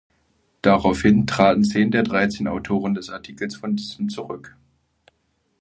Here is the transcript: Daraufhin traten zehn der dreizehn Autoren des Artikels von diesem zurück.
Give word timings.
Daraufhin 0.63 1.27
traten 1.27 1.63
zehn 1.63 1.91
der 1.91 2.01
dreizehn 2.01 2.47
Autoren 2.47 2.95
des 2.95 3.11
Artikels 3.11 3.55
von 3.55 3.75
diesem 3.75 4.09
zurück. 4.09 4.57